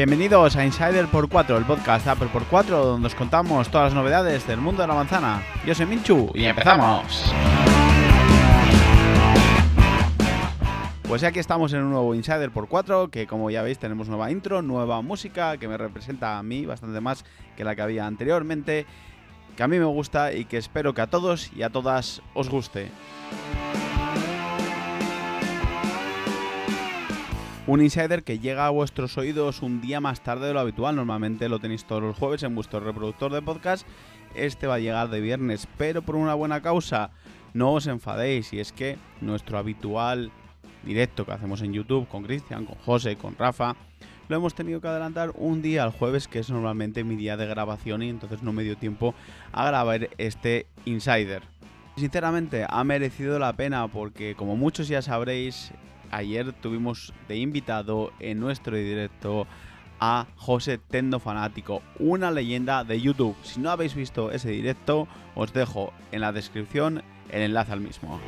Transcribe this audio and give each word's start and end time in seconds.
Bienvenidos 0.00 0.56
a 0.56 0.64
Insider 0.64 1.08
por 1.08 1.28
4, 1.28 1.58
el 1.58 1.66
podcast 1.66 2.06
Apple 2.06 2.28
por 2.32 2.46
4, 2.46 2.86
donde 2.86 3.08
os 3.08 3.14
contamos 3.14 3.68
todas 3.68 3.88
las 3.88 3.94
novedades 3.94 4.46
del 4.46 4.58
mundo 4.58 4.80
de 4.80 4.88
la 4.88 4.94
manzana. 4.94 5.42
Yo 5.66 5.74
soy 5.74 5.84
Minchu 5.84 6.30
y 6.34 6.46
empezamos. 6.46 7.30
Pues 11.06 11.22
aquí 11.22 11.38
estamos 11.38 11.74
en 11.74 11.82
un 11.82 11.90
nuevo 11.90 12.14
Insider 12.14 12.50
por 12.50 12.68
4, 12.68 13.10
que 13.10 13.26
como 13.26 13.50
ya 13.50 13.60
veis 13.60 13.78
tenemos 13.78 14.08
nueva 14.08 14.30
intro, 14.30 14.62
nueva 14.62 15.02
música, 15.02 15.58
que 15.58 15.68
me 15.68 15.76
representa 15.76 16.38
a 16.38 16.42
mí 16.42 16.64
bastante 16.64 16.98
más 17.02 17.26
que 17.54 17.64
la 17.64 17.76
que 17.76 17.82
había 17.82 18.06
anteriormente, 18.06 18.86
que 19.54 19.62
a 19.62 19.68
mí 19.68 19.78
me 19.78 19.84
gusta 19.84 20.32
y 20.32 20.46
que 20.46 20.56
espero 20.56 20.94
que 20.94 21.02
a 21.02 21.08
todos 21.08 21.52
y 21.54 21.62
a 21.62 21.68
todas 21.68 22.22
os 22.32 22.48
guste. 22.48 22.90
Un 27.70 27.82
insider 27.82 28.24
que 28.24 28.40
llega 28.40 28.66
a 28.66 28.70
vuestros 28.70 29.16
oídos 29.16 29.62
un 29.62 29.80
día 29.80 30.00
más 30.00 30.24
tarde 30.24 30.48
de 30.48 30.52
lo 30.52 30.58
habitual. 30.58 30.96
Normalmente 30.96 31.48
lo 31.48 31.60
tenéis 31.60 31.84
todos 31.84 32.02
los 32.02 32.16
jueves 32.16 32.42
en 32.42 32.56
vuestro 32.56 32.80
reproductor 32.80 33.32
de 33.32 33.42
podcast. 33.42 33.86
Este 34.34 34.66
va 34.66 34.74
a 34.74 34.78
llegar 34.80 35.08
de 35.08 35.20
viernes, 35.20 35.68
pero 35.78 36.02
por 36.02 36.16
una 36.16 36.34
buena 36.34 36.62
causa. 36.62 37.12
No 37.54 37.74
os 37.74 37.86
enfadéis, 37.86 38.52
y 38.52 38.58
es 38.58 38.72
que 38.72 38.98
nuestro 39.20 39.56
habitual 39.56 40.32
directo 40.82 41.24
que 41.24 41.30
hacemos 41.30 41.62
en 41.62 41.72
YouTube 41.72 42.08
con 42.08 42.24
Cristian, 42.24 42.66
con 42.66 42.74
José, 42.78 43.14
con 43.14 43.36
Rafa, 43.38 43.76
lo 44.28 44.34
hemos 44.34 44.56
tenido 44.56 44.80
que 44.80 44.88
adelantar 44.88 45.30
un 45.36 45.62
día 45.62 45.84
al 45.84 45.92
jueves, 45.92 46.26
que 46.26 46.40
es 46.40 46.50
normalmente 46.50 47.04
mi 47.04 47.14
día 47.14 47.36
de 47.36 47.46
grabación, 47.46 48.02
y 48.02 48.08
entonces 48.08 48.42
no 48.42 48.52
me 48.52 48.64
dio 48.64 48.76
tiempo 48.78 49.14
a 49.52 49.64
grabar 49.66 50.10
este 50.18 50.66
Insider. 50.86 51.44
Sinceramente, 51.96 52.66
ha 52.68 52.82
merecido 52.82 53.38
la 53.38 53.52
pena 53.52 53.86
porque, 53.86 54.34
como 54.34 54.56
muchos 54.56 54.88
ya 54.88 55.02
sabréis, 55.02 55.70
ayer 56.10 56.52
tuvimos 56.52 57.12
de 57.28 57.36
invitado 57.36 58.12
en 58.20 58.40
nuestro 58.40 58.76
directo 58.76 59.46
a 60.00 60.26
José 60.36 60.78
Tendo 60.78 61.20
Fanático, 61.20 61.82
una 61.98 62.30
leyenda 62.30 62.84
de 62.84 63.00
YouTube. 63.00 63.36
Si 63.42 63.60
no 63.60 63.70
habéis 63.70 63.94
visto 63.94 64.30
ese 64.30 64.50
directo, 64.50 65.06
os 65.34 65.52
dejo 65.52 65.92
en 66.10 66.22
la 66.22 66.32
descripción 66.32 67.02
el 67.30 67.42
enlace 67.42 67.72
al 67.72 67.80
mismo. 67.80 68.18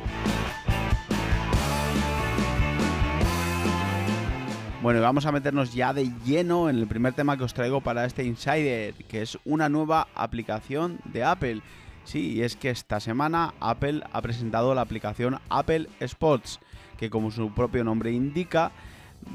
Bueno, 4.83 4.99
y 4.99 5.01
vamos 5.01 5.25
a 5.25 5.31
meternos 5.31 5.73
ya 5.73 5.93
de 5.93 6.11
lleno 6.25 6.69
en 6.69 6.77
el 6.77 6.87
primer 6.87 7.13
tema 7.13 7.37
que 7.37 7.45
os 7.45 7.53
traigo 7.53 7.79
para 7.79 8.03
este 8.03 8.25
Insider, 8.25 8.93
que 9.07 9.21
es 9.21 9.39
una 9.45 9.69
nueva 9.69 10.09
aplicación 10.13 10.99
de 11.05 11.23
Apple. 11.23 11.61
Sí, 12.03 12.33
y 12.33 12.41
es 12.41 12.55
que 12.55 12.69
esta 12.69 12.99
semana 12.99 13.53
Apple 13.59 14.03
ha 14.11 14.21
presentado 14.21 14.75
la 14.75 14.81
aplicación 14.81 15.39
Apple 15.49 15.87
Sports 15.99 16.59
que 16.97 17.09
como 17.09 17.31
su 17.31 17.51
propio 17.51 17.83
nombre 17.83 18.11
indica, 18.11 18.71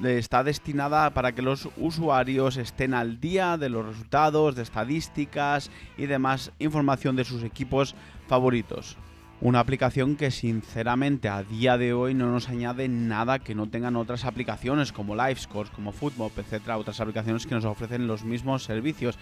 está 0.05 0.45
destinada 0.45 1.11
para 1.11 1.33
que 1.33 1.43
los 1.43 1.69
usuarios 1.77 2.57
estén 2.57 2.95
al 2.95 3.21
día 3.21 3.57
de 3.57 3.69
los 3.69 3.87
resultados, 3.87 4.55
de 4.55 4.63
estadísticas 4.63 5.71
y 5.97 6.07
demás 6.07 6.53
información 6.59 7.17
de 7.17 7.25
sus 7.25 7.43
equipos 7.43 7.95
favoritos. 8.27 8.97
Una 9.41 9.61
aplicación 9.61 10.17
que 10.17 10.31
sinceramente 10.31 11.29
a 11.29 11.45
día 11.45 11.79
de 11.79 11.93
hoy 11.93 12.13
no 12.13 12.31
nos 12.31 12.49
añade 12.49 12.89
nada 12.89 13.39
que 13.39 13.55
no 13.55 13.69
tengan 13.69 13.97
otras 13.97 14.25
aplicaciones 14.25 14.91
como 14.91 15.15
Livescore, 15.15 15.71
como 15.71 15.93
Football, 15.93 16.33
etc. 16.37 16.71
Otras 16.71 17.01
aplicaciones 17.01 17.47
que 17.47 17.55
nos 17.55 17.65
ofrecen 17.65 18.09
los 18.09 18.25
mismos 18.25 18.65
servicios, 18.65 19.17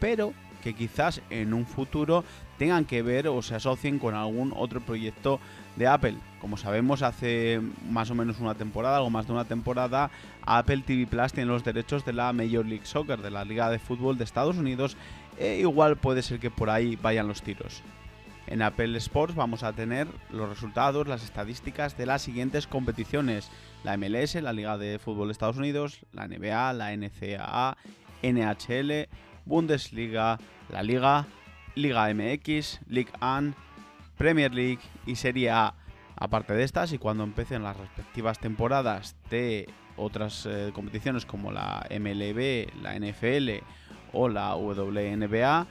pero 0.00 0.32
que 0.62 0.74
quizás 0.74 1.20
en 1.30 1.54
un 1.54 1.66
futuro 1.66 2.24
tengan 2.58 2.84
que 2.84 3.02
ver 3.02 3.28
o 3.28 3.40
se 3.42 3.54
asocien 3.54 3.98
con 3.98 4.14
algún 4.14 4.52
otro 4.54 4.80
proyecto 4.80 5.40
de 5.76 5.86
Apple. 5.86 6.16
Como 6.40 6.56
sabemos, 6.56 7.02
hace 7.02 7.60
más 7.88 8.10
o 8.10 8.14
menos 8.14 8.38
una 8.40 8.54
temporada, 8.54 8.98
algo 8.98 9.10
más 9.10 9.26
de 9.26 9.32
una 9.32 9.44
temporada, 9.44 10.10
Apple 10.42 10.82
TV 10.86 11.06
Plus 11.06 11.32
tiene 11.32 11.50
los 11.50 11.64
derechos 11.64 12.04
de 12.04 12.12
la 12.12 12.32
Major 12.32 12.66
League 12.66 12.86
Soccer, 12.86 13.20
de 13.20 13.30
la 13.30 13.44
Liga 13.44 13.70
de 13.70 13.78
Fútbol 13.78 14.18
de 14.18 14.24
Estados 14.24 14.56
Unidos, 14.56 14.96
e 15.38 15.60
igual 15.60 15.96
puede 15.96 16.22
ser 16.22 16.38
que 16.38 16.50
por 16.50 16.70
ahí 16.70 16.96
vayan 16.96 17.28
los 17.28 17.42
tiros. 17.42 17.82
En 18.46 18.62
Apple 18.62 18.98
Sports 18.98 19.36
vamos 19.36 19.62
a 19.62 19.72
tener 19.72 20.08
los 20.28 20.48
resultados, 20.48 21.06
las 21.06 21.22
estadísticas 21.22 21.96
de 21.96 22.06
las 22.06 22.22
siguientes 22.22 22.66
competiciones. 22.66 23.48
La 23.84 23.96
MLS, 23.96 24.34
la 24.42 24.52
Liga 24.52 24.76
de 24.76 24.98
Fútbol 24.98 25.28
de 25.28 25.32
Estados 25.32 25.56
Unidos, 25.56 26.00
la 26.12 26.26
NBA, 26.26 26.72
la 26.72 26.92
NCAA, 26.96 27.76
NHL, 28.22 29.08
Bundesliga, 29.50 30.38
la 30.70 30.82
Liga, 30.82 31.26
Liga 31.74 32.08
MX, 32.14 32.80
League 32.88 33.12
One, 33.20 33.52
Premier 34.16 34.54
League 34.54 34.80
y 35.04 35.16
Serie 35.16 35.50
A. 35.50 35.74
Aparte 36.16 36.54
de 36.54 36.64
estas, 36.64 36.92
y 36.92 36.98
cuando 36.98 37.24
empiecen 37.24 37.62
las 37.62 37.76
respectivas 37.76 38.38
temporadas 38.38 39.16
de 39.28 39.68
otras 39.96 40.46
eh, 40.46 40.70
competiciones 40.74 41.26
como 41.26 41.52
la 41.52 41.86
MLB, 41.90 42.82
la 42.82 42.98
NFL 42.98 43.62
o 44.12 44.28
la 44.28 44.54
WNBA, 44.54 45.66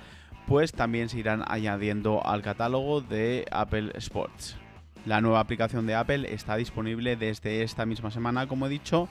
pues 0.48 0.72
también 0.72 1.10
se 1.10 1.20
irán 1.20 1.44
añadiendo 1.48 2.26
al 2.26 2.42
catálogo 2.42 3.02
de 3.02 3.46
Apple 3.52 3.92
Sports. 3.96 4.58
La 5.06 5.22
nueva 5.22 5.40
aplicación 5.40 5.88
de 5.88 5.96
Apple 5.96 6.34
está 6.34 6.56
disponible 6.56 7.16
desde 7.16 7.64
esta 7.64 7.86
misma 7.86 8.12
semana, 8.12 8.48
como 8.48 8.66
he 8.66 8.70
dicho, 8.70 9.08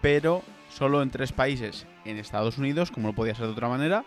pero 0.00 0.42
solo 0.68 1.02
en 1.02 1.10
tres 1.10 1.32
países. 1.32 1.86
En 2.04 2.18
Estados 2.18 2.58
Unidos, 2.58 2.90
como 2.90 3.08
no 3.08 3.14
podía 3.14 3.34
ser 3.34 3.46
de 3.46 3.52
otra 3.52 3.68
manera, 3.68 4.04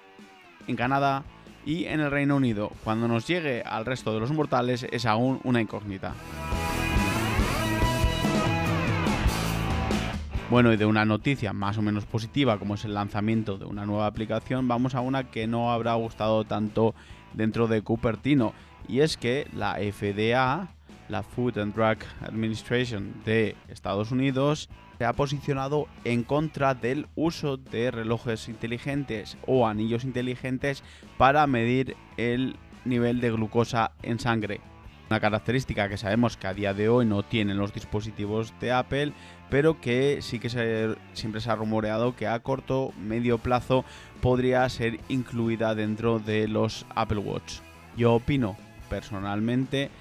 en 0.67 0.75
Canadá 0.75 1.23
y 1.65 1.85
en 1.85 1.99
el 1.99 2.11
Reino 2.11 2.35
Unido. 2.35 2.71
Cuando 2.83 3.07
nos 3.07 3.27
llegue 3.27 3.61
al 3.63 3.85
resto 3.85 4.13
de 4.13 4.19
los 4.19 4.31
mortales 4.31 4.85
es 4.91 5.05
aún 5.05 5.39
una 5.43 5.61
incógnita. 5.61 6.13
Bueno, 10.49 10.71
y 10.71 10.77
de 10.77 10.85
una 10.85 11.05
noticia 11.05 11.53
más 11.53 11.77
o 11.79 11.81
menos 11.81 12.05
positiva 12.05 12.59
como 12.59 12.75
es 12.75 12.85
el 12.85 12.93
lanzamiento 12.93 13.57
de 13.57 13.65
una 13.65 13.85
nueva 13.85 14.05
aplicación, 14.05 14.67
vamos 14.67 14.93
a 14.93 15.01
una 15.01 15.23
que 15.31 15.47
no 15.47 15.73
habrá 15.73 15.95
gustado 15.95 16.43
tanto 16.43 16.93
dentro 17.33 17.67
de 17.67 17.81
Cupertino. 17.81 18.53
Y 18.87 18.99
es 18.99 19.17
que 19.17 19.47
la 19.55 19.73
FDA, 19.73 20.67
la 21.09 21.23
Food 21.23 21.57
and 21.57 21.73
Drug 21.73 21.97
Administration 22.21 23.13
de 23.25 23.55
Estados 23.67 24.11
Unidos, 24.11 24.69
se 24.97 25.05
ha 25.05 25.13
posicionado 25.13 25.87
en 26.03 26.23
contra 26.23 26.73
del 26.73 27.07
uso 27.15 27.57
de 27.57 27.91
relojes 27.91 28.49
inteligentes 28.49 29.37
o 29.45 29.67
anillos 29.67 30.03
inteligentes 30.03 30.83
para 31.17 31.47
medir 31.47 31.95
el 32.17 32.55
nivel 32.85 33.19
de 33.19 33.31
glucosa 33.31 33.91
en 34.03 34.19
sangre. 34.19 34.61
Una 35.09 35.19
característica 35.19 35.87
que 35.87 35.97
sabemos 35.97 36.35
que 36.35 36.47
a 36.47 36.53
día 36.53 36.73
de 36.73 36.89
hoy 36.89 37.05
no 37.05 37.21
tienen 37.21 37.57
los 37.57 37.73
dispositivos 37.73 38.53
de 38.59 38.71
Apple, 38.71 39.13
pero 39.51 39.79
que 39.79 40.19
sí 40.21 40.39
que 40.39 40.49
siempre 41.13 41.41
se 41.41 41.51
ha 41.51 41.55
rumoreado 41.55 42.15
que 42.15 42.27
a 42.27 42.39
corto, 42.39 42.91
medio 42.99 43.37
plazo 43.37 43.85
podría 44.21 44.67
ser 44.67 44.99
incluida 45.07 45.75
dentro 45.75 46.17
de 46.17 46.47
los 46.47 46.87
Apple 46.95 47.19
Watch. 47.19 47.59
Yo 47.95 48.15
opino 48.15 48.57
personalmente 48.89 49.91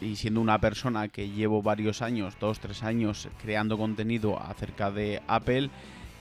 y 0.00 0.16
siendo 0.16 0.40
una 0.40 0.60
persona 0.60 1.08
que 1.08 1.28
llevo 1.28 1.62
varios 1.62 2.02
años, 2.02 2.36
dos, 2.40 2.60
tres 2.60 2.82
años, 2.82 3.28
creando 3.42 3.78
contenido 3.78 4.40
acerca 4.40 4.90
de 4.90 5.22
Apple, 5.26 5.70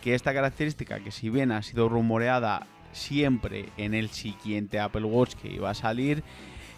que 0.01 0.15
esta 0.15 0.33
característica, 0.33 0.99
que 0.99 1.11
si 1.11 1.29
bien 1.29 1.51
ha 1.51 1.61
sido 1.61 1.89
rumoreada 1.89 2.67
siempre 2.91 3.69
en 3.77 3.93
el 3.93 4.09
siguiente 4.09 4.79
Apple 4.79 5.03
Watch 5.03 5.35
que 5.35 5.49
iba 5.49 5.69
a 5.69 5.75
salir, 5.75 6.23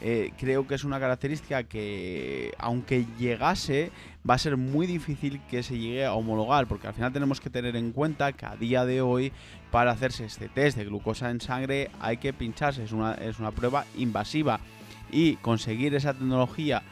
eh, 0.03 0.31
creo 0.39 0.65
que 0.65 0.73
es 0.73 0.83
una 0.83 0.99
característica 0.99 1.63
que, 1.63 2.53
aunque 2.57 3.05
llegase, 3.19 3.91
va 4.27 4.33
a 4.33 4.39
ser 4.39 4.57
muy 4.57 4.87
difícil 4.87 5.39
que 5.49 5.61
se 5.61 5.77
llegue 5.77 6.05
a 6.05 6.13
homologar, 6.13 6.65
porque 6.67 6.87
al 6.87 6.95
final 6.95 7.13
tenemos 7.13 7.39
que 7.39 7.51
tener 7.51 7.75
en 7.75 7.91
cuenta 7.91 8.33
que 8.33 8.47
a 8.47 8.55
día 8.55 8.83
de 8.85 9.01
hoy, 9.01 9.31
para 9.69 9.91
hacerse 9.91 10.25
este 10.25 10.49
test 10.49 10.77
de 10.77 10.85
glucosa 10.85 11.29
en 11.29 11.39
sangre, 11.39 11.91
hay 11.99 12.17
que 12.17 12.33
pincharse, 12.33 12.83
es 12.83 12.91
una, 12.91 13.13
es 13.13 13.39
una 13.39 13.51
prueba 13.51 13.85
invasiva 13.95 14.59
y 15.11 15.35
conseguir 15.37 15.93
esa 15.95 16.13
tecnología 16.13 16.83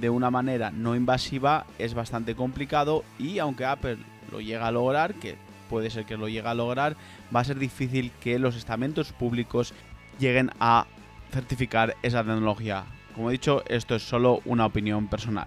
de 0.00 0.10
una 0.10 0.30
manera 0.30 0.70
no 0.70 0.96
invasiva 0.96 1.66
es 1.78 1.94
bastante 1.94 2.34
complicado 2.34 3.04
y 3.18 3.38
aunque 3.38 3.64
Apple 3.64 3.98
lo 4.32 4.40
llega 4.40 4.66
a 4.66 4.72
lograr, 4.72 5.14
que 5.14 5.36
puede 5.68 5.90
ser 5.90 6.04
que 6.04 6.16
lo 6.16 6.28
llegue 6.28 6.48
a 6.48 6.54
lograr, 6.54 6.96
va 7.34 7.40
a 7.40 7.44
ser 7.44 7.58
difícil 7.58 8.10
que 8.20 8.38
los 8.38 8.56
estamentos 8.56 9.12
públicos 9.12 9.72
lleguen 10.18 10.50
a 10.60 10.86
certificar 11.32 11.96
esa 12.02 12.22
tecnología. 12.22 12.84
Como 13.14 13.30
he 13.30 13.32
dicho, 13.32 13.62
esto 13.68 13.94
es 13.94 14.02
solo 14.02 14.40
una 14.44 14.66
opinión 14.66 15.06
personal. 15.08 15.46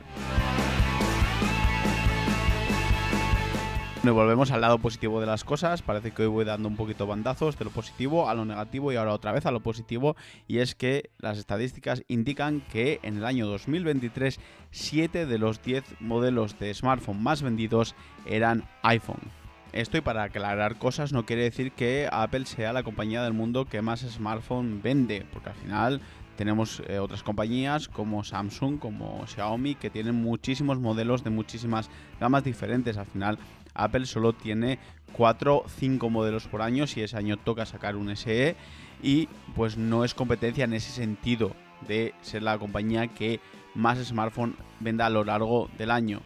Y 4.09 4.13
volvemos 4.13 4.51
al 4.51 4.61
lado 4.61 4.79
positivo 4.79 5.19
de 5.19 5.25
las 5.25 5.43
cosas. 5.43 5.81
Parece 5.81 6.11
que 6.11 6.21
hoy 6.21 6.27
voy 6.27 6.45
dando 6.45 6.67
un 6.67 6.75
poquito 6.75 7.07
bandazos 7.07 7.57
de 7.57 7.65
lo 7.65 7.71
positivo 7.71 8.29
a 8.29 8.35
lo 8.35 8.45
negativo 8.45 8.91
y 8.91 8.95
ahora 8.95 9.13
otra 9.13 9.31
vez 9.31 9.45
a 9.45 9.51
lo 9.51 9.59
positivo. 9.59 10.15
Y 10.47 10.59
es 10.59 10.75
que 10.75 11.09
las 11.19 11.37
estadísticas 11.37 12.03
indican 12.07 12.61
que 12.61 12.99
en 13.03 13.17
el 13.17 13.25
año 13.25 13.47
2023 13.47 14.39
7 14.71 15.25
de 15.25 15.37
los 15.37 15.61
10 15.61 15.83
modelos 15.99 16.59
de 16.59 16.73
smartphone 16.73 17.21
más 17.21 17.41
vendidos 17.41 17.95
eran 18.25 18.63
iPhone. 18.83 19.31
Esto 19.73 19.97
y 19.97 20.01
para 20.01 20.23
aclarar 20.23 20.77
cosas 20.77 21.11
no 21.11 21.25
quiere 21.25 21.43
decir 21.43 21.71
que 21.71 22.07
Apple 22.11 22.45
sea 22.45 22.73
la 22.73 22.83
compañía 22.83 23.23
del 23.23 23.33
mundo 23.33 23.65
que 23.65 23.81
más 23.81 23.99
smartphone 24.01 24.81
vende, 24.81 25.25
porque 25.31 25.49
al 25.49 25.55
final 25.55 26.01
tenemos 26.37 26.83
eh, 26.87 26.99
otras 26.99 27.23
compañías 27.23 27.87
como 27.87 28.23
Samsung, 28.23 28.77
como 28.77 29.25
Xiaomi, 29.25 29.75
que 29.75 29.89
tienen 29.89 30.15
muchísimos 30.15 30.79
modelos 30.79 31.23
de 31.23 31.31
muchísimas 31.31 31.89
gamas 32.19 32.43
diferentes. 32.43 32.95
Al 32.97 33.07
final, 33.07 33.39
Apple 33.77 34.05
solo 34.05 34.33
tiene 34.33 34.79
4 35.13 35.63
5 35.67 36.09
modelos 36.09 36.47
por 36.47 36.61
año, 36.61 36.87
si 36.87 37.01
ese 37.01 37.17
año 37.17 37.37
toca 37.37 37.65
sacar 37.65 37.95
un 37.95 38.15
SE, 38.15 38.55
y 39.01 39.27
pues 39.55 39.77
no 39.77 40.03
es 40.03 40.13
competencia 40.13 40.65
en 40.65 40.73
ese 40.73 40.91
sentido 40.91 41.55
de 41.87 42.13
ser 42.21 42.43
la 42.43 42.57
compañía 42.57 43.07
que 43.07 43.39
más 43.75 43.99
smartphone 43.99 44.55
venda 44.79 45.05
a 45.05 45.09
lo 45.09 45.23
largo 45.23 45.69
del 45.77 45.91
año. 45.91 46.21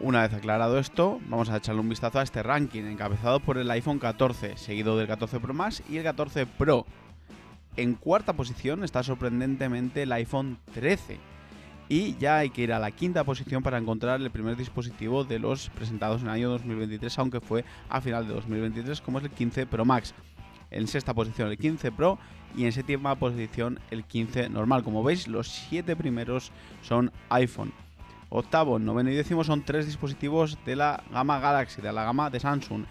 Una 0.00 0.22
vez 0.22 0.34
aclarado 0.34 0.78
esto, 0.78 1.20
vamos 1.28 1.50
a 1.50 1.56
echarle 1.56 1.80
un 1.80 1.88
vistazo 1.88 2.18
a 2.18 2.22
este 2.22 2.42
ranking, 2.42 2.82
encabezado 2.84 3.40
por 3.40 3.58
el 3.58 3.70
iPhone 3.70 3.98
14, 3.98 4.56
seguido 4.56 4.96
del 4.96 5.06
14 5.06 5.40
Pro 5.40 5.54
Max 5.54 5.82
y 5.88 5.98
el 5.98 6.04
14 6.04 6.46
Pro. 6.46 6.86
En 7.76 7.94
cuarta 7.94 8.32
posición 8.34 8.84
está 8.84 9.02
sorprendentemente 9.02 10.02
el 10.02 10.12
iPhone 10.12 10.58
13. 10.74 11.18
Y 11.88 12.16
ya 12.16 12.38
hay 12.38 12.50
que 12.50 12.62
ir 12.62 12.72
a 12.72 12.78
la 12.78 12.90
quinta 12.90 13.24
posición 13.24 13.62
para 13.62 13.78
encontrar 13.78 14.20
el 14.20 14.30
primer 14.30 14.56
dispositivo 14.56 15.24
de 15.24 15.38
los 15.38 15.68
presentados 15.70 16.22
en 16.22 16.28
el 16.28 16.34
año 16.34 16.50
2023, 16.50 17.18
aunque 17.18 17.40
fue 17.40 17.64
a 17.90 18.00
final 18.00 18.26
de 18.26 18.34
2023, 18.34 19.00
como 19.02 19.18
es 19.18 19.24
el 19.24 19.30
15 19.30 19.66
Pro 19.66 19.84
Max. 19.84 20.14
En 20.70 20.88
sexta 20.88 21.12
posición 21.14 21.50
el 21.50 21.58
15 21.58 21.92
Pro 21.92 22.18
y 22.56 22.64
en 22.64 22.72
séptima 22.72 23.14
posición 23.16 23.78
el 23.90 24.04
15 24.04 24.48
normal. 24.48 24.82
Como 24.82 25.02
veis, 25.02 25.28
los 25.28 25.48
siete 25.48 25.94
primeros 25.94 26.52
son 26.82 27.12
iPhone. 27.28 27.72
Octavo, 28.30 28.78
noveno 28.78 29.10
y 29.10 29.14
décimo 29.14 29.44
son 29.44 29.62
tres 29.62 29.86
dispositivos 29.86 30.58
de 30.64 30.76
la 30.76 31.02
gama 31.12 31.38
Galaxy, 31.38 31.82
de 31.82 31.92
la 31.92 32.04
gama 32.04 32.30
de 32.30 32.40
Samsung. 32.40 32.84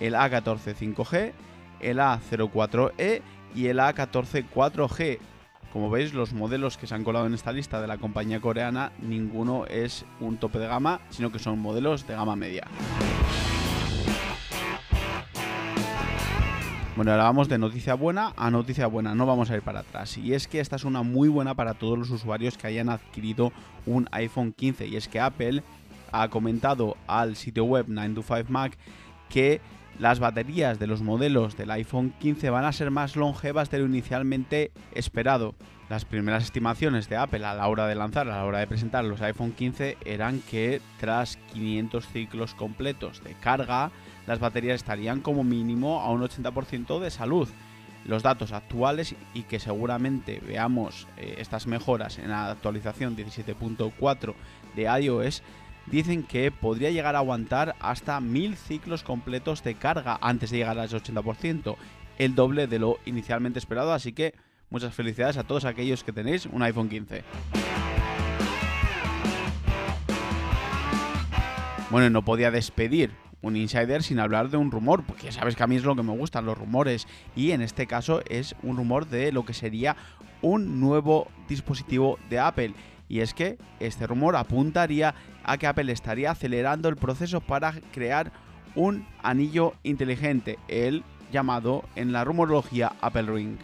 El 0.00 0.14
A14 0.14 0.74
5G, 0.74 1.32
el 1.80 1.98
A04e 1.98 3.22
y 3.54 3.66
el 3.66 3.78
A14 3.78 4.44
4G. 4.52 5.18
Como 5.72 5.90
veis, 5.90 6.14
los 6.14 6.32
modelos 6.32 6.78
que 6.78 6.86
se 6.86 6.94
han 6.94 7.04
colado 7.04 7.26
en 7.26 7.34
esta 7.34 7.52
lista 7.52 7.80
de 7.80 7.86
la 7.86 7.98
compañía 7.98 8.40
coreana, 8.40 8.92
ninguno 9.00 9.66
es 9.66 10.06
un 10.18 10.38
tope 10.38 10.58
de 10.58 10.66
gama, 10.66 11.00
sino 11.10 11.30
que 11.30 11.38
son 11.38 11.58
modelos 11.58 12.06
de 12.06 12.14
gama 12.14 12.36
media. 12.36 12.66
Bueno, 16.96 17.12
ahora 17.12 17.24
vamos 17.24 17.48
de 17.48 17.58
noticia 17.58 17.94
buena 17.94 18.32
a 18.36 18.50
noticia 18.50 18.88
buena, 18.88 19.14
no 19.14 19.24
vamos 19.24 19.50
a 19.50 19.54
ir 19.54 19.62
para 19.62 19.80
atrás. 19.80 20.18
Y 20.18 20.34
es 20.34 20.48
que 20.48 20.58
esta 20.58 20.74
es 20.74 20.84
una 20.84 21.02
muy 21.02 21.28
buena 21.28 21.54
para 21.54 21.74
todos 21.74 21.96
los 21.96 22.10
usuarios 22.10 22.58
que 22.58 22.66
hayan 22.66 22.88
adquirido 22.88 23.52
un 23.86 24.08
iPhone 24.10 24.52
15. 24.52 24.88
Y 24.88 24.96
es 24.96 25.06
que 25.06 25.20
Apple 25.20 25.62
ha 26.10 26.28
comentado 26.28 26.96
al 27.06 27.36
sitio 27.36 27.64
web 27.64 27.86
925Mac 27.86 28.72
que 29.28 29.60
las 29.98 30.20
baterías 30.20 30.78
de 30.78 30.86
los 30.86 31.02
modelos 31.02 31.56
del 31.56 31.72
iPhone 31.72 32.14
15 32.20 32.50
van 32.50 32.64
a 32.64 32.72
ser 32.72 32.90
más 32.90 33.16
longevas 33.16 33.70
de 33.70 33.78
lo 33.78 33.86
inicialmente 33.86 34.70
esperado. 34.92 35.54
Las 35.88 36.04
primeras 36.04 36.44
estimaciones 36.44 37.08
de 37.08 37.16
Apple 37.16 37.44
a 37.44 37.54
la 37.54 37.66
hora 37.66 37.86
de 37.86 37.94
lanzar, 37.94 38.28
a 38.28 38.36
la 38.36 38.44
hora 38.44 38.60
de 38.60 38.66
presentar 38.66 39.04
los 39.04 39.20
iPhone 39.22 39.52
15 39.52 39.96
eran 40.04 40.40
que 40.40 40.80
tras 41.00 41.36
500 41.52 42.06
ciclos 42.06 42.54
completos 42.54 43.24
de 43.24 43.34
carga, 43.34 43.90
las 44.26 44.38
baterías 44.38 44.76
estarían 44.76 45.20
como 45.20 45.42
mínimo 45.42 46.00
a 46.00 46.10
un 46.10 46.20
80% 46.20 47.00
de 47.00 47.10
salud. 47.10 47.48
Los 48.04 48.22
datos 48.22 48.52
actuales 48.52 49.16
y 49.34 49.42
que 49.42 49.58
seguramente 49.58 50.40
veamos 50.46 51.08
eh, 51.16 51.36
estas 51.38 51.66
mejoras 51.66 52.18
en 52.18 52.30
la 52.30 52.50
actualización 52.52 53.16
17.4 53.16 54.34
de 54.76 54.82
iOS 55.02 55.42
dicen 55.90 56.22
que 56.22 56.50
podría 56.50 56.90
llegar 56.90 57.16
a 57.16 57.20
aguantar 57.20 57.74
hasta 57.80 58.20
1000 58.20 58.56
ciclos 58.56 59.02
completos 59.02 59.62
de 59.62 59.74
carga 59.74 60.18
antes 60.20 60.50
de 60.50 60.58
llegar 60.58 60.78
al 60.78 60.88
80%, 60.88 61.76
el 62.18 62.34
doble 62.34 62.66
de 62.66 62.78
lo 62.78 62.98
inicialmente 63.06 63.58
esperado, 63.58 63.92
así 63.92 64.12
que 64.12 64.34
muchas 64.70 64.94
felicidades 64.94 65.36
a 65.36 65.44
todos 65.44 65.64
aquellos 65.64 66.04
que 66.04 66.12
tenéis 66.12 66.46
un 66.46 66.62
iPhone 66.62 66.88
15. 66.88 67.24
Bueno, 71.90 72.10
no 72.10 72.22
podía 72.22 72.50
despedir 72.50 73.12
un 73.40 73.56
insider 73.56 74.02
sin 74.02 74.18
hablar 74.18 74.50
de 74.50 74.56
un 74.56 74.70
rumor, 74.70 75.04
porque 75.04 75.26
ya 75.26 75.32
sabes 75.32 75.56
que 75.56 75.62
a 75.62 75.66
mí 75.66 75.76
es 75.76 75.84
lo 75.84 75.96
que 75.96 76.02
me 76.02 76.16
gustan 76.16 76.44
los 76.44 76.58
rumores 76.58 77.06
y 77.34 77.52
en 77.52 77.62
este 77.62 77.86
caso 77.86 78.20
es 78.28 78.54
un 78.62 78.76
rumor 78.76 79.06
de 79.06 79.32
lo 79.32 79.44
que 79.44 79.54
sería 79.54 79.96
un 80.42 80.80
nuevo 80.80 81.28
dispositivo 81.48 82.18
de 82.28 82.40
Apple. 82.40 82.74
Y 83.08 83.20
es 83.20 83.34
que 83.34 83.58
este 83.80 84.06
rumor 84.06 84.36
apuntaría 84.36 85.14
a 85.44 85.56
que 85.56 85.66
Apple 85.66 85.90
estaría 85.92 86.30
acelerando 86.30 86.88
el 86.88 86.96
proceso 86.96 87.40
para 87.40 87.72
crear 87.92 88.32
un 88.74 89.06
anillo 89.22 89.74
inteligente, 89.82 90.58
el 90.68 91.04
llamado 91.32 91.84
en 91.96 92.12
la 92.12 92.24
rumorología 92.24 92.92
Apple 93.00 93.22
Ring. 93.22 93.58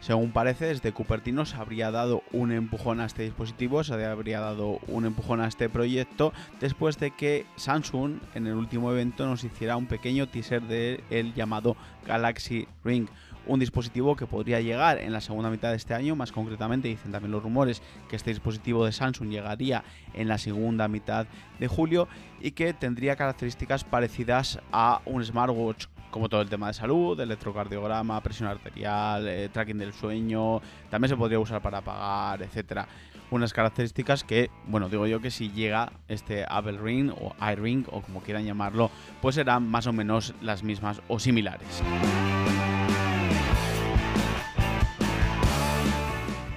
Según 0.00 0.32
parece, 0.32 0.64
desde 0.64 0.92
Cupertino 0.92 1.44
se 1.44 1.56
habría 1.56 1.90
dado 1.90 2.22
un 2.32 2.52
empujón 2.52 3.00
a 3.00 3.04
este 3.04 3.22
dispositivo, 3.22 3.84
se 3.84 4.02
habría 4.02 4.40
dado 4.40 4.78
un 4.88 5.04
empujón 5.04 5.42
a 5.42 5.46
este 5.46 5.68
proyecto 5.68 6.32
después 6.58 6.98
de 6.98 7.10
que 7.10 7.44
Samsung 7.56 8.14
en 8.34 8.46
el 8.46 8.54
último 8.54 8.90
evento 8.92 9.26
nos 9.26 9.44
hiciera 9.44 9.76
un 9.76 9.86
pequeño 9.86 10.26
teaser 10.26 10.62
del 10.62 11.34
llamado 11.34 11.76
Galaxy 12.06 12.66
Ring. 12.82 13.08
Un 13.46 13.60
dispositivo 13.60 14.16
que 14.16 14.26
podría 14.26 14.60
llegar 14.62 14.98
en 14.98 15.12
la 15.12 15.20
segunda 15.20 15.50
mitad 15.50 15.70
de 15.70 15.76
este 15.76 15.92
año, 15.92 16.16
más 16.16 16.32
concretamente 16.32 16.88
dicen 16.88 17.12
también 17.12 17.32
los 17.32 17.42
rumores 17.42 17.82
que 18.08 18.16
este 18.16 18.30
dispositivo 18.30 18.86
de 18.86 18.92
Samsung 18.92 19.28
llegaría 19.28 19.84
en 20.14 20.28
la 20.28 20.38
segunda 20.38 20.88
mitad 20.88 21.26
de 21.58 21.68
julio 21.68 22.08
y 22.40 22.52
que 22.52 22.72
tendría 22.72 23.16
características 23.16 23.84
parecidas 23.84 24.60
a 24.72 25.02
un 25.04 25.22
smartwatch 25.22 25.86
como 26.10 26.28
todo 26.28 26.42
el 26.42 26.48
tema 26.48 26.68
de 26.68 26.74
salud, 26.74 27.18
electrocardiograma, 27.18 28.20
presión 28.20 28.48
arterial, 28.48 29.26
eh, 29.28 29.48
tracking 29.52 29.78
del 29.78 29.92
sueño, 29.92 30.60
también 30.90 31.08
se 31.08 31.16
podría 31.16 31.38
usar 31.38 31.62
para 31.62 31.80
pagar, 31.80 32.42
etcétera. 32.42 32.86
Unas 33.30 33.52
características 33.52 34.24
que, 34.24 34.50
bueno, 34.66 34.88
digo 34.88 35.06
yo 35.06 35.20
que 35.20 35.30
si 35.30 35.50
llega 35.50 35.92
este 36.08 36.44
Apple 36.48 36.78
Ring 36.78 37.10
o 37.10 37.34
iRing 37.40 37.86
o 37.90 38.02
como 38.02 38.20
quieran 38.22 38.44
llamarlo, 38.44 38.90
pues 39.22 39.36
serán 39.36 39.68
más 39.68 39.86
o 39.86 39.92
menos 39.92 40.34
las 40.42 40.64
mismas 40.64 41.00
o 41.06 41.20
similares. 41.20 41.82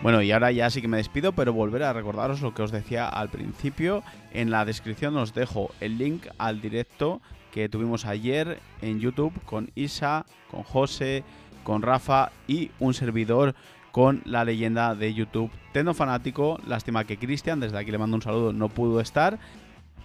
Bueno, 0.03 0.21
y 0.21 0.33
ahora 0.33 0.51
ya 0.51 0.69
sí 0.69 0.81
que 0.81 0.89
me 0.89 0.97
despido, 0.97 1.31
pero 1.31 1.53
volver 1.53 1.83
a 1.83 1.93
recordaros 1.93 2.41
lo 2.41 2.53
que 2.53 2.61
os 2.61 2.71
decía 2.71 3.07
al 3.07 3.29
principio. 3.29 4.03
En 4.33 4.51
la 4.51 4.65
descripción 4.65 5.15
os 5.15 5.33
dejo 5.33 5.71
el 5.79 5.97
link 5.97 6.25
al 6.37 6.59
directo 6.59 7.21
que 7.53 7.69
tuvimos 7.69 8.05
ayer 8.05 8.59
en 8.81 8.99
YouTube 8.99 9.31
con 9.45 9.69
Isa, 9.75 10.25
con 10.49 10.63
José, 10.63 11.23
con 11.63 11.83
Rafa 11.83 12.31
y 12.47 12.71
un 12.79 12.95
servidor 12.95 13.53
con 13.91 14.23
la 14.25 14.43
leyenda 14.43 14.95
de 14.95 15.13
YouTube 15.13 15.51
Tendo 15.71 15.93
Fanático. 15.93 16.59
Lástima 16.65 17.03
que 17.03 17.17
Cristian, 17.17 17.59
desde 17.59 17.77
aquí 17.77 17.91
le 17.91 17.99
mando 17.99 18.15
un 18.15 18.23
saludo, 18.23 18.53
no 18.53 18.69
pudo 18.69 18.99
estar. 18.99 19.37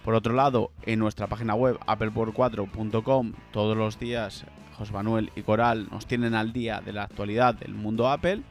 Por 0.05 0.13
otro 0.13 0.33
lado, 0.33 0.71
en 0.83 0.99
nuestra 0.99 1.25
página 1.25 1.55
web 1.55 1.79
appleport4.com 1.87 3.33
todos 3.51 3.75
los 3.75 3.99
días 3.99 4.45
José 4.77 4.93
Manuel 4.93 5.31
y 5.35 5.41
Coral 5.41 5.87
nos 5.89 6.05
tienen 6.05 6.35
al 6.35 6.53
día 6.53 6.81
de 6.81 6.93
la 6.93 7.03
actualidad 7.03 7.55
del 7.55 7.73
mundo 7.73 8.09
Apple. 8.09 8.43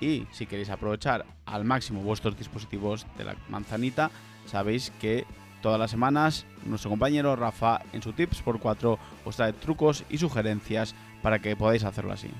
Y 0.00 0.26
si 0.32 0.46
queréis 0.46 0.70
aprovechar 0.70 1.24
al 1.46 1.64
máximo 1.64 2.02
vuestros 2.02 2.36
dispositivos 2.36 3.06
de 3.16 3.24
la 3.24 3.36
manzanita, 3.48 4.10
sabéis 4.46 4.92
que 5.00 5.24
Todas 5.60 5.78
las 5.78 5.90
semanas, 5.90 6.46
nuestro 6.64 6.90
compañero 6.90 7.36
Rafa 7.36 7.82
en 7.92 8.02
su 8.02 8.12
Tips 8.12 8.40
por 8.42 8.60
4 8.60 8.98
os 9.24 9.36
trae 9.36 9.52
trucos 9.52 10.04
y 10.08 10.18
sugerencias 10.18 10.94
para 11.22 11.38
que 11.38 11.54
podáis 11.54 11.84
hacerlo 11.84 12.12
así. 12.12 12.30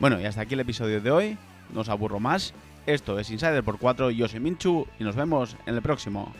Bueno, 0.00 0.20
y 0.20 0.24
hasta 0.24 0.42
aquí 0.42 0.54
el 0.54 0.60
episodio 0.60 1.00
de 1.00 1.10
hoy. 1.10 1.38
No 1.72 1.80
os 1.80 1.88
aburro 1.88 2.20
más. 2.20 2.54
Esto 2.86 3.18
es 3.18 3.30
Insider 3.30 3.64
por 3.64 3.78
4, 3.78 4.10
yo 4.10 4.28
soy 4.28 4.40
Minchu 4.40 4.86
y 4.98 5.04
nos 5.04 5.16
vemos 5.16 5.56
en 5.66 5.74
el 5.74 5.82
próximo. 5.82 6.32